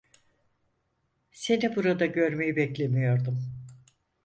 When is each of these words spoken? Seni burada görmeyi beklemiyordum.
Seni 1.31 1.75
burada 1.75 2.05
görmeyi 2.05 2.55
beklemiyordum. 2.55 3.39